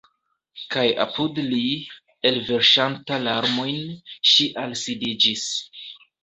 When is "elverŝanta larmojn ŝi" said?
2.29-4.49